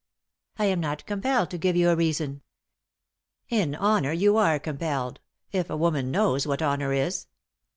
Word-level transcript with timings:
"I 0.57 0.65
am 0.65 0.79
not 0.79 1.05
compelled 1.05 1.51
to 1.51 1.59
give 1.59 1.75
you 1.75 1.91
a 1.91 1.95
reason." 1.95 2.41
"In 3.49 3.75
honour 3.75 4.11
you 4.13 4.35
are 4.35 4.57
compelled— 4.57 5.19
if 5.51 5.69
a 5.69 5.77
woman 5.77 6.09
knows 6.09 6.47
what 6.47 6.63
honour 6.63 6.91
is." 6.91 7.27